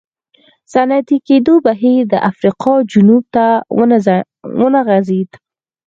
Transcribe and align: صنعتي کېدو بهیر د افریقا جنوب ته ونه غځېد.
صنعتي 0.73 1.17
کېدو 1.27 1.53
بهیر 1.65 2.01
د 2.13 2.13
افریقا 2.29 2.73
جنوب 2.91 3.23
ته 3.35 3.45
ونه 4.59 4.81
غځېد. 4.87 5.31